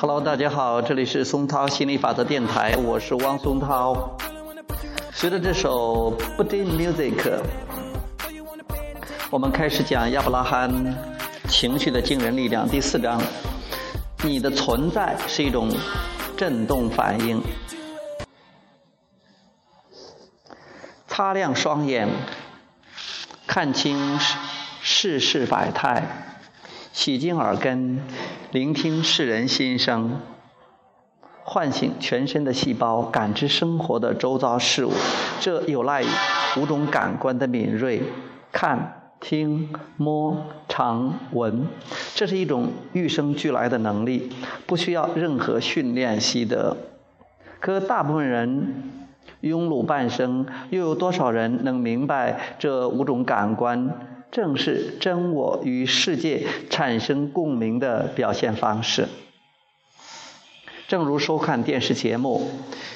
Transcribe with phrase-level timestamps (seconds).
[0.00, 4.16] Hello，大家好，这里是松涛心理法则电台，我是汪松涛。
[5.12, 7.16] 随着这首《b u d d i Music》，
[9.28, 10.70] 我们开始讲亚伯拉罕
[11.48, 13.20] 情绪的惊人力量第四章。
[14.22, 15.68] 你的存在是一种
[16.36, 17.42] 震动反应。
[21.08, 22.08] 擦亮双眼，
[23.48, 24.38] 看清世
[24.80, 26.37] 世事百态。
[26.98, 28.00] 洗净耳根，
[28.50, 30.20] 聆听世人心声，
[31.44, 34.90] 唤醒全身的细胞，感知生活的周遭事物。
[35.38, 36.06] 这有赖于
[36.56, 38.02] 五种感官的敏锐，
[38.50, 41.68] 看、听、摸、尝、闻。
[42.16, 44.32] 这是一种与生俱来的能力，
[44.66, 46.76] 不需要任何训练习得。
[47.60, 48.74] 可大部分人
[49.42, 54.17] 庸碌半生，又有多少人能明白这五种感官？
[54.30, 59.08] 正是真我与世界产生共鸣的表现方式。
[60.86, 62.50] 正如收看电视节目，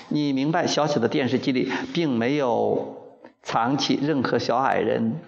[0.08, 2.96] 你明白小小的电视机里并没有
[3.42, 5.20] 藏起任何小矮人，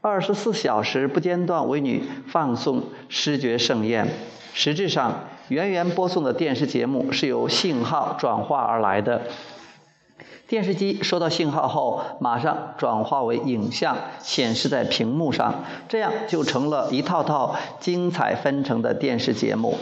[0.00, 4.08] 二十四小时不间断为你放送视觉盛宴。
[4.54, 9.22] 实质上，源源播送的电视节目是由信号转化而来的。
[10.48, 19.78] 电视机收到信号后，马上转化为影像，显示在屏幕上，这样就成了一套套精彩纷呈的电视节目。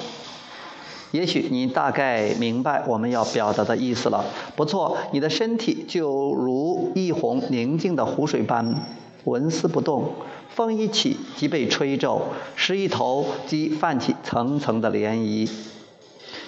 [1.10, 4.24] 也许你大概明白我们要表达的意思了。
[4.54, 8.76] 不错，你的身体就如一泓宁静的湖水般
[9.24, 10.12] 纹丝不动，
[10.50, 12.22] 风一起即被吹皱，
[12.54, 15.50] 湿一头即泛起层层的涟漪。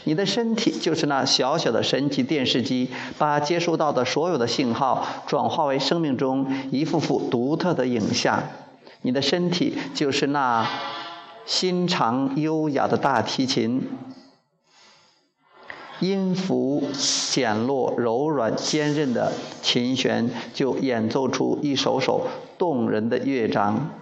[0.04, 8.42] 你的身体就是那小小的神奇电视机，把接收到的所有的信号转化为生命中一幅幅独特的影像。
[9.02, 10.68] 你的身体就是那
[11.44, 13.88] 心长优雅的大提琴，
[16.00, 22.26] 音符减弱、柔软、坚韧的琴弦，就演奏出一首首
[22.58, 24.01] 动人的乐章。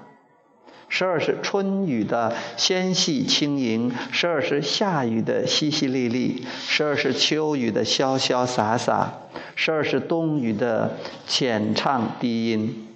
[0.91, 9.15] 时而是春雨的纤细轻盈，时而是夏雨的淅淅沥沥，时而是秋雨的潇潇洒洒，
[9.55, 10.97] 时而是冬雨的
[11.29, 12.89] 浅唱低音。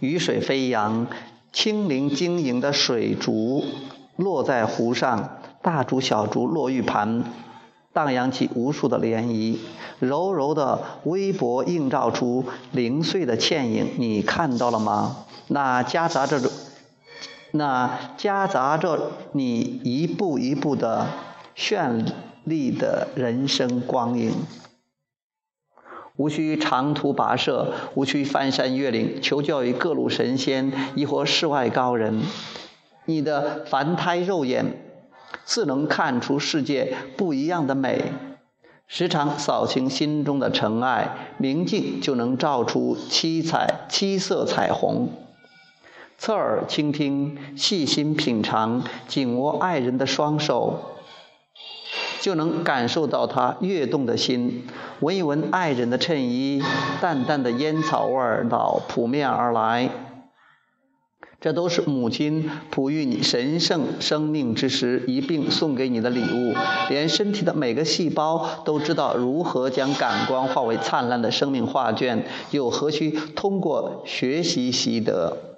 [0.00, 1.06] 雨水飞扬，
[1.52, 3.62] 轻灵晶莹的水珠
[4.16, 7.22] 落在湖上，大珠小珠落玉盘，
[7.92, 9.58] 荡漾起无数的涟漪，
[9.98, 15.18] 柔柔的微波映照出零碎的倩影，你看到了吗？
[15.48, 16.40] 那夹杂着，
[17.52, 21.06] 那夹杂着你一步一步的
[21.56, 22.06] 绚
[22.44, 24.32] 丽的人生光影，
[26.16, 32.22] 无需长途跋涉，无需翻山越岭求教于各路神仙，亦或世外高人，
[33.04, 34.64] 你的凡胎肉眼
[35.44, 38.12] 自能看出世界不一样的美。
[38.86, 45.08] 时常扫清心中的尘埃，明镜就能照出七彩七色彩虹。
[46.16, 50.78] 侧耳倾听，细心品尝，紧握爱人的双手，
[52.20, 54.66] 就能感受到他跃动的心。
[55.00, 56.62] 闻一闻爱人的衬衣，
[57.00, 59.90] 淡淡的烟草味儿道扑面而来。
[61.40, 66.54] 这都是母亲哺育你神圣生命之时一并送给你的礼物。
[66.88, 75.53] 连身体的每个细胞都知道如何将感官化为灿烂的生命画卷，又何须通过学习习得？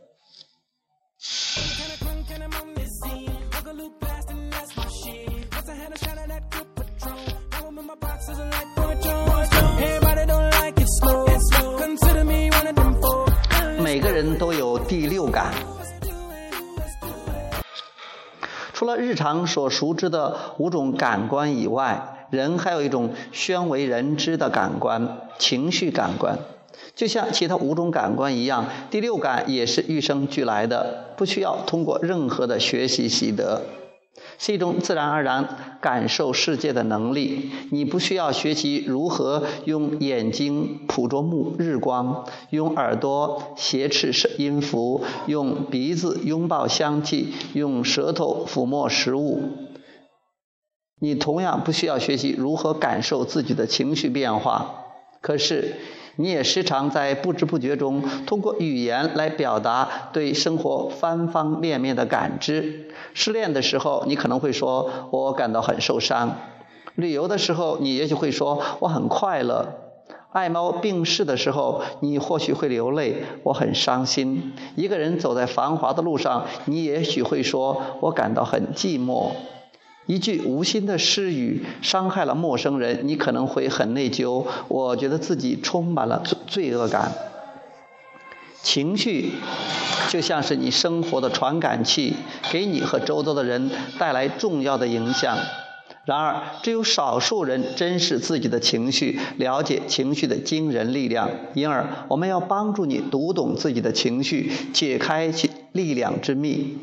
[13.82, 15.54] 每个人都有第六感。
[18.72, 26.38] 除了日常所熟知的五种感官以外，人还有一种鲜为人知的感官——情绪感官。
[26.94, 33.62] 就像其他五种感官一样，第六感也是与生俱来的，不需要通过任何的学习习得，
[34.38, 37.50] 是一种自然而然感受世界的能力。
[37.70, 49.42] 你不需要学习如何用眼睛捕捉目日光，用耳朵挟持音符，用鼻子拥抱香气，用舌头抚摸食物。
[50.98, 54.84] 你同样不需要学习如何感受自己的情绪变化。
[55.20, 55.74] 可是。
[56.16, 62.88] 你也时常在不知不觉中通过语言来表达对生活方方面面的感知。
[63.12, 66.30] 失恋的时候，你可能会说“我感到很受伤”；
[66.94, 69.74] 旅游的时候，你也许会说“我很快乐”；
[70.32, 79.32] 爱猫病逝的时候，你或许会流泪“我很伤心”；一个人走在繁华的路上，你也许会说“我感到很寂寞”。
[80.06, 84.46] 一句无心的失语伤害了陌生人，你可能会很内疚。
[84.68, 87.12] 我觉得自己充满了罪罪恶感。
[88.62, 89.32] 情绪
[90.08, 92.14] 就像是你生活的传感器，
[92.50, 95.38] 给你和周遭的人带来重要的影响。
[96.04, 101.28] 然而，只有少数人珍视自己的情绪，了解情绪的惊人力量。
[101.54, 106.78] 因而，我们要帮助你读懂自己的情绪，解开其力量之秘。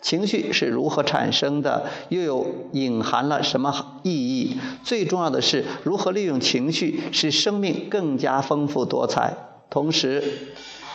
[0.00, 1.86] 情绪是如何产生的？
[2.08, 4.56] 又有隐含了什么意义？
[4.82, 9.34] 最重要的是，如何利用情绪使生命更加丰富多彩？
[9.68, 10.22] 同时，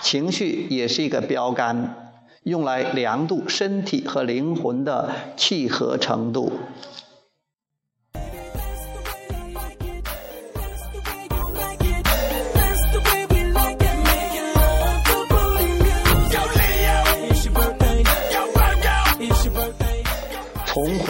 [0.02, 2.14] 情绪也是一个标杆，
[2.44, 6.52] 用来量度身体和灵魂的契合程度。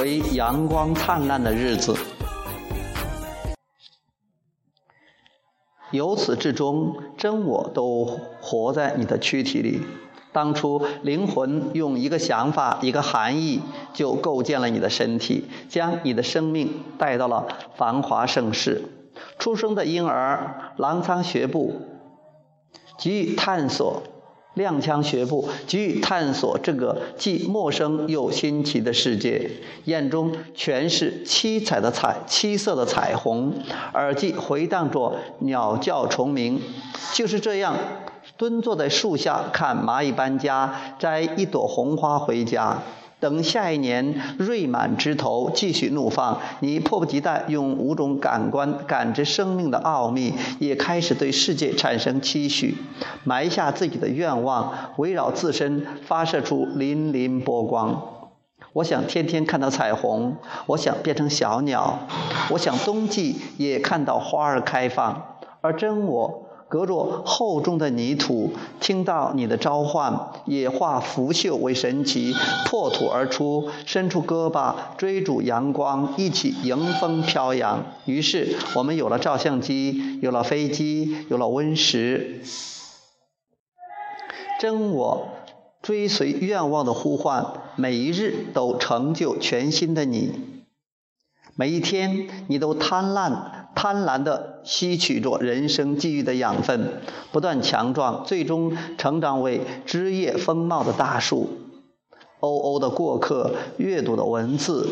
[0.06, 1.98] 为阳光灿烂的日子，
[5.90, 8.06] 由始至终，真我都
[8.40, 9.81] 活在你的躯体里。
[10.31, 13.62] 当初灵魂用一个想法、一个含义，
[13.96, 18.84] 就构建了你的身体，将你的生命带到了繁华盛世。
[19.40, 21.81] 出生的婴儿，狼仓学步，
[23.00, 24.04] 给予探索。
[24.56, 29.52] 踉跄学步，急于探索这个既陌生又新奇的世界，
[29.84, 33.54] 眼中全是七彩的彩，七色的彩虹，
[33.94, 36.62] 耳际回荡着鸟叫虫鸣。
[37.13, 37.75] 就是这样，
[38.38, 42.81] 蹲坐在树下看蚂蚁搬家，摘一朵红花回家。
[43.20, 52.78] 等下一年瑞满枝头继续怒放，你迫不及待用五种感官感知生命的奥秘，也开始对世界产生期许，
[53.24, 58.10] 埋下自己的愿望，围绕自身发射出粼粼波光。
[58.74, 60.36] 我想天天看到彩虹，
[60.68, 62.00] 我想变成小鸟，
[62.52, 66.44] 我想冬季也看到花儿开放，而真我。
[66.68, 72.34] 隔着厚重的泥土，听到你的召唤，也化腐朽为神奇，
[72.66, 77.86] 破土而出，伸出胳膊追逐阳光，一起迎风飘扬。
[78.06, 82.42] 于是，我们有了照相机，有了飞机，有了温室。
[84.60, 85.28] 真我
[85.82, 87.46] 追随愿望的呼唤，
[87.76, 90.32] 每一日都成就全新的你。
[91.56, 93.55] 每一天，你都贪婪。
[93.75, 97.01] 贪婪地吸取着人生际遇的养分，
[97.31, 101.50] 不断强壮，最终成长为枝叶丰茂的大树。
[102.39, 104.88] 欧欧的过客，阅读的文字，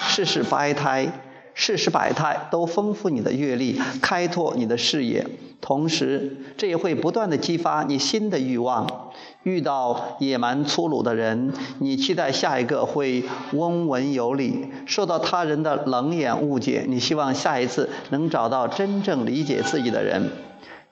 [0.00, 1.27] 世事百态，
[1.60, 5.26] 世事百态都丰富你的阅历，开拓你的视野。
[5.60, 9.10] 同时，这也会不断的激发你新的欲望。
[9.42, 20.30] 遇到野蛮粗鲁的人，你期待下一个会温文有礼；受到他人的冷眼误解，你希望下一次能找到真正理解自己的人。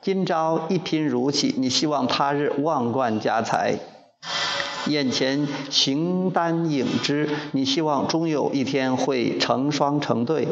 [0.03, 3.79] 今朝一贫如洗，你希望他日万贯家财。
[4.87, 10.49] 眼前形单影只，你希望终有一天会成双成对。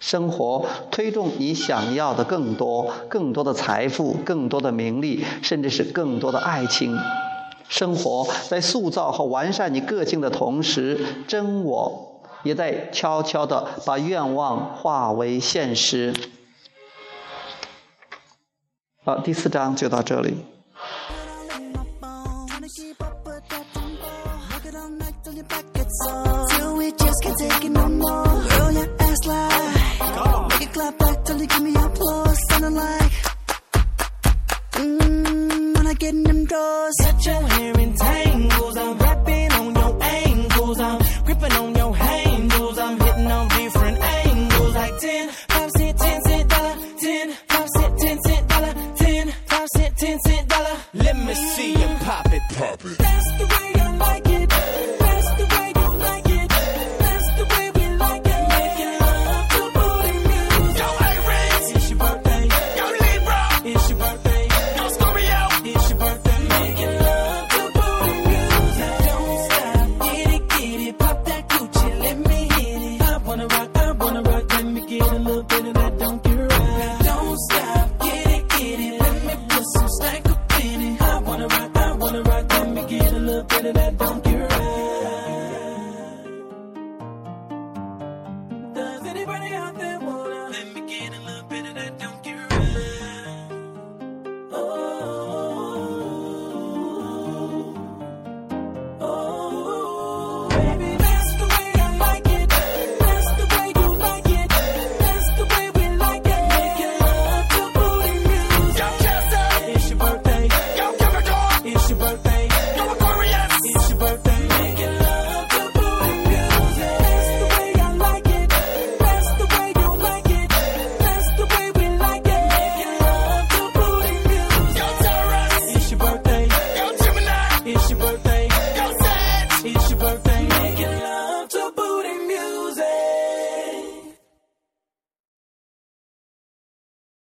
[0.00, 6.96] 生活推动你想要的更多，更多的财富，更多的名利，甚至是更多的爱情。
[7.68, 16.14] 生活在塑造和完善你个性的同时，真我也在悄悄地把愿望化为现实。
[19.04, 20.57] 好，第四章就到这里。
[26.06, 28.24] Till we just can't take it no more.
[28.24, 30.48] Girl, your ass like.
[30.50, 32.38] Make it clap back till you give me applause.
[32.50, 33.12] Sounding like.
[34.72, 36.94] Mmm, when I get in them drawers?
[37.02, 37.37] Such a